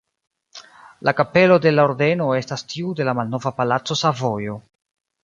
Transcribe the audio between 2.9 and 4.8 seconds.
de la malnova palaco Savojo.